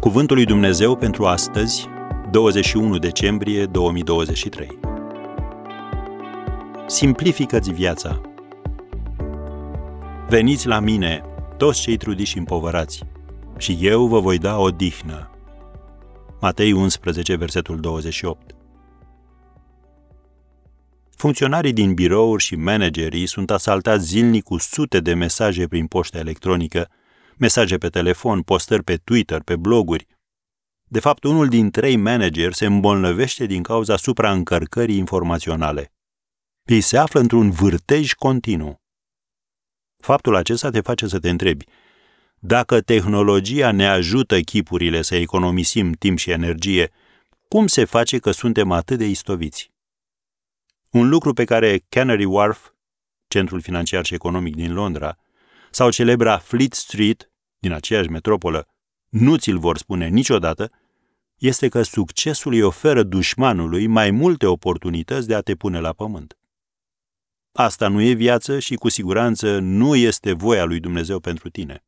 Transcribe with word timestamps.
Cuvântul 0.00 0.36
lui 0.36 0.44
Dumnezeu 0.44 0.96
pentru 0.96 1.26
astăzi, 1.26 1.88
21 2.30 2.98
decembrie 2.98 3.66
2023. 3.66 4.78
Simplifică-ți 6.86 7.72
viața. 7.72 8.20
Veniți 10.28 10.66
la 10.66 10.78
mine, 10.78 11.22
toți 11.56 11.80
cei 11.80 11.96
trudiși 11.96 12.30
și 12.30 12.38
împovărați, 12.38 13.02
și 13.58 13.78
eu 13.80 14.06
vă 14.06 14.20
voi 14.20 14.38
da 14.38 14.58
o 14.58 14.70
dihnă. 14.70 15.30
Matei 16.40 16.72
11, 16.72 17.36
versetul 17.36 17.80
28. 17.80 18.54
Funcționarii 21.16 21.72
din 21.72 21.94
birouri 21.94 22.42
și 22.42 22.56
managerii 22.56 23.26
sunt 23.26 23.50
asaltați 23.50 24.06
zilnic 24.06 24.42
cu 24.42 24.58
sute 24.58 25.00
de 25.00 25.14
mesaje 25.14 25.66
prin 25.66 25.86
poștă 25.86 26.18
electronică, 26.18 26.88
mesaje 27.40 27.78
pe 27.78 27.88
telefon, 27.88 28.42
postări 28.42 28.82
pe 28.82 28.96
Twitter, 28.96 29.42
pe 29.42 29.56
bloguri. 29.56 30.06
De 30.84 31.00
fapt, 31.00 31.24
unul 31.24 31.48
din 31.48 31.70
trei 31.70 31.96
manageri 31.96 32.54
se 32.54 32.66
îmbolnăvește 32.66 33.46
din 33.46 33.62
cauza 33.62 33.96
supraîncărcării 33.96 34.96
informaționale. 34.96 35.92
Ei 36.64 36.80
se 36.80 36.96
află 36.96 37.20
într-un 37.20 37.50
vârtej 37.50 38.12
continuu. 38.12 38.80
Faptul 39.96 40.34
acesta 40.34 40.70
te 40.70 40.80
face 40.80 41.06
să 41.06 41.18
te 41.18 41.28
întrebi, 41.28 41.64
dacă 42.38 42.80
tehnologia 42.80 43.72
ne 43.72 43.88
ajută 43.88 44.40
chipurile 44.40 45.02
să 45.02 45.14
economisim 45.14 45.92
timp 45.92 46.18
și 46.18 46.30
energie, 46.30 46.90
cum 47.48 47.66
se 47.66 47.84
face 47.84 48.18
că 48.18 48.30
suntem 48.30 48.70
atât 48.70 48.98
de 48.98 49.06
istoviți? 49.06 49.70
Un 50.90 51.08
lucru 51.08 51.32
pe 51.32 51.44
care 51.44 51.84
Canary 51.88 52.24
Wharf, 52.24 52.70
centrul 53.28 53.60
financiar 53.60 54.04
și 54.04 54.14
economic 54.14 54.54
din 54.54 54.72
Londra, 54.72 55.18
sau 55.70 55.90
celebra 55.90 56.38
Fleet 56.38 56.72
Street, 56.72 57.29
din 57.60 57.72
aceeași 57.72 58.08
metropolă 58.08 58.68
nu 59.08 59.36
ți-l 59.36 59.58
vor 59.58 59.78
spune 59.78 60.08
niciodată, 60.08 60.70
este 61.36 61.68
că 61.68 61.82
succesul 61.82 62.52
îi 62.52 62.62
oferă 62.62 63.02
dușmanului 63.02 63.86
mai 63.86 64.10
multe 64.10 64.46
oportunități 64.46 65.26
de 65.26 65.34
a 65.34 65.40
te 65.40 65.54
pune 65.54 65.80
la 65.80 65.92
pământ. 65.92 66.38
Asta 67.52 67.88
nu 67.88 68.00
e 68.00 68.12
viață 68.12 68.58
și 68.58 68.74
cu 68.74 68.88
siguranță 68.88 69.58
nu 69.58 69.96
este 69.96 70.32
voia 70.32 70.64
lui 70.64 70.80
Dumnezeu 70.80 71.20
pentru 71.20 71.48
tine. 71.48 71.84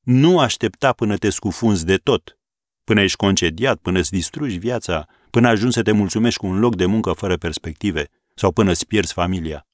Nu 0.00 0.38
aștepta 0.38 0.92
până 0.92 1.16
te 1.16 1.30
scufunzi 1.30 1.84
de 1.84 1.96
tot, 1.96 2.38
până 2.84 3.00
ești 3.00 3.16
concediat, 3.16 3.78
până 3.78 3.98
îți 3.98 4.10
distrugi 4.10 4.58
viața, 4.58 5.06
până 5.30 5.48
ajungi 5.48 5.74
să 5.74 5.82
te 5.82 5.92
mulțumești 5.92 6.38
cu 6.38 6.46
un 6.46 6.58
loc 6.58 6.76
de 6.76 6.86
muncă 6.86 7.12
fără 7.12 7.36
perspective 7.36 8.08
sau 8.34 8.52
până 8.52 8.70
îți 8.70 8.86
pierzi 8.86 9.12
familia. 9.12 9.67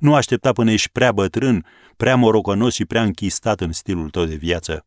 Nu 0.00 0.14
aștepta 0.14 0.52
până 0.52 0.70
ești 0.70 0.88
prea 0.88 1.12
bătrân, 1.12 1.66
prea 1.96 2.16
morocănos 2.16 2.74
și 2.74 2.84
prea 2.84 3.02
închistat 3.02 3.60
în 3.60 3.72
stilul 3.72 4.10
tău 4.10 4.24
de 4.24 4.34
viață. 4.34 4.86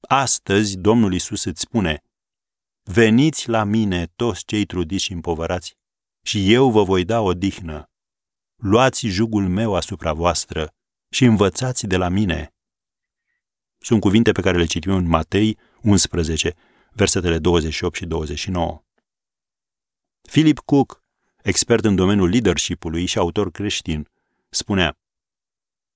Astăzi 0.00 0.76
Domnul 0.76 1.14
Isus 1.14 1.44
îți 1.44 1.60
spune, 1.60 2.02
Veniți 2.82 3.48
la 3.48 3.64
mine 3.64 4.12
toți 4.16 4.44
cei 4.44 4.64
trudiți 4.64 5.04
și 5.04 5.12
împovărați, 5.12 5.76
și 6.22 6.52
eu 6.52 6.70
vă 6.70 6.82
voi 6.82 7.04
da 7.04 7.20
o 7.20 7.34
dihnă. 7.34 7.90
Luați 8.56 9.06
jugul 9.06 9.48
meu 9.48 9.74
asupra 9.74 10.12
voastră 10.12 10.74
și 11.10 11.24
învățați 11.24 11.86
de 11.86 11.96
la 11.96 12.08
mine. 12.08 12.54
Sunt 13.78 14.00
cuvinte 14.00 14.32
pe 14.32 14.40
care 14.40 14.58
le 14.58 14.64
citim 14.64 14.92
în 14.92 15.06
Matei 15.06 15.58
11, 15.82 16.54
versetele 16.92 17.38
28 17.38 17.94
și 17.94 18.06
29. 18.06 18.84
Philip 20.20 20.58
Cook, 20.58 21.02
expert 21.42 21.84
în 21.84 21.94
domeniul 21.94 22.28
leadership-ului 22.28 23.06
și 23.06 23.18
autor 23.18 23.50
creștin, 23.50 24.08
spunea 24.54 24.98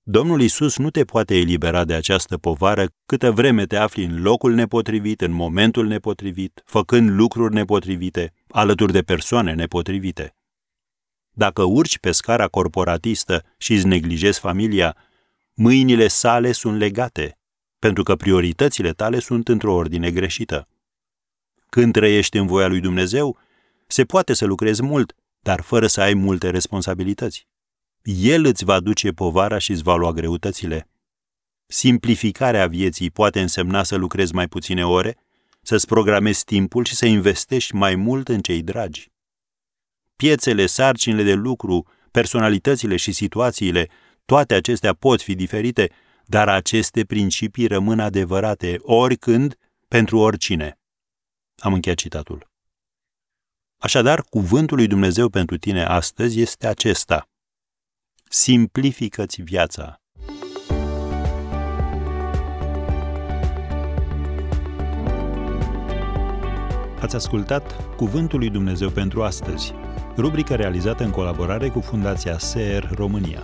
Domnul 0.03 0.41
Isus 0.41 0.77
nu 0.77 0.91
te 0.91 1.05
poate 1.05 1.37
elibera 1.37 1.85
de 1.85 1.95
această 1.95 2.39
povară 2.39 2.87
câtă 3.07 3.33
vreme 3.33 3.67
te 3.67 3.77
afli 3.77 4.05
în 4.05 4.23
locul 4.23 4.55
nepotrivit, 4.55 5.21
în 5.21 5.31
momentul 5.31 5.87
nepotrivit, 5.87 6.63
făcând 6.65 7.11
lucruri 7.11 7.55
nepotrivite, 7.55 8.33
alături 8.49 8.93
de 8.93 9.03
persoane 9.03 9.55
nepotrivite. 9.55 10.37
Dacă 11.31 11.63
urci 11.63 11.99
pe 11.99 12.11
scara 12.11 12.47
corporatistă 12.47 13.45
și 13.59 13.73
îți 13.73 13.87
neglijezi 13.87 14.41
familia, 14.41 14.97
mâinile 15.55 16.09
sale 16.09 16.53
sunt 16.53 16.79
legate, 16.79 17.39
pentru 17.79 18.03
că 18.03 18.17
prioritățile 18.17 18.93
tale 18.93 19.19
sunt 19.19 19.49
într-o 19.49 19.75
ordine 19.75 20.11
greșită. 20.11 20.69
Când 21.69 21.93
trăiești 21.93 22.39
în 22.39 22.47
voia 22.47 22.67
lui 22.67 22.81
Dumnezeu, 22.81 23.39
se 23.87 24.05
poate 24.05 24.33
să 24.33 24.45
lucrezi 24.45 24.83
mult, 24.83 25.15
dar 25.41 25.61
fără 25.61 25.87
să 25.87 26.01
ai 26.01 26.15
multe 26.15 26.51
responsabilități. 26.51 27.47
El 28.03 28.45
îți 28.45 28.65
va 28.65 28.81
duce 28.81 29.11
povara 29.11 29.59
și 29.59 29.71
îți 29.71 29.83
va 29.83 29.97
lua 29.97 30.13
greutățile. 30.13 30.89
Simplificarea 31.67 32.67
vieții 32.67 33.11
poate 33.11 33.41
însemna 33.41 33.83
să 33.83 33.97
lucrezi 33.97 34.35
mai 34.35 34.49
puține 34.49 34.87
ore, 34.87 35.17
să-ți 35.63 35.87
programezi 35.87 36.45
timpul 36.45 36.85
și 36.85 36.95
să 36.95 37.07
investești 37.07 37.75
mai 37.75 37.95
mult 37.95 38.29
în 38.29 38.41
cei 38.41 38.63
dragi. 38.63 39.11
Piețele, 40.17 40.67
sarcinile 40.67 41.23
de 41.23 41.35
lucru, 41.35 41.87
personalitățile 42.11 42.97
și 42.97 43.13
situațiile, 43.13 43.89
toate 44.25 44.55
acestea 44.55 44.95
pot 44.95 45.23
fi 45.23 45.35
diferite, 45.35 45.91
dar 46.25 46.49
aceste 46.49 47.05
principii 47.05 47.67
rămân 47.67 48.01
adevărate 48.01 48.79
oricând, 48.83 49.59
pentru 49.89 50.19
oricine. 50.19 50.79
Am 51.59 51.73
încheiat 51.73 51.99
citatul. 51.99 52.51
Așadar, 53.81 54.23
cuvântul 54.23 54.77
lui 54.77 54.87
Dumnezeu 54.87 55.29
pentru 55.29 55.57
tine 55.57 55.85
astăzi 55.85 56.41
este 56.41 56.67
acesta. 56.67 57.28
Simplifică-ți 58.31 59.43
viața. 59.43 60.01
Ați 67.01 67.17
ascultat 67.17 67.95
Cuvântul 67.97 68.39
lui 68.39 68.51
Dumnezeu 68.51 68.91
pentru 68.91 69.23
astăzi, 69.23 69.75
rubrica 70.17 70.55
realizată 70.55 71.05
în 71.05 71.11
colaborare 71.11 71.69
cu 71.69 71.81
Fundația 71.81 72.39
SER 72.39 72.91
România. 72.95 73.43